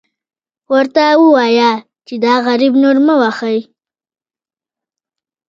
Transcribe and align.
ورته 0.73 1.03
ووایه 1.21 1.71
چې 2.07 2.15
دا 2.25 2.33
غریب 2.47 2.73
نور 2.83 2.97
مه 3.05 3.15
وهئ. 3.21 3.59